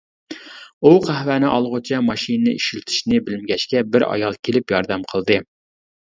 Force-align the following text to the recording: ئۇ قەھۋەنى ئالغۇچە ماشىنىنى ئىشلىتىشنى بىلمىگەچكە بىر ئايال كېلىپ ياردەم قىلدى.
ئۇ 0.83 0.91
قەھۋەنى 1.07 1.49
ئالغۇچە 1.49 1.99
ماشىنىنى 2.07 2.53
ئىشلىتىشنى 2.59 3.19
بىلمىگەچكە 3.27 3.83
بىر 3.97 4.05
ئايال 4.07 4.39
كېلىپ 4.49 4.75
ياردەم 4.77 5.05
قىلدى. 5.13 5.39